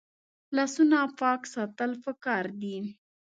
لاسونه 0.55 0.99
پاک 1.19 1.41
ساتل 1.53 1.91
پکار 2.03 2.45
دي 2.61 2.77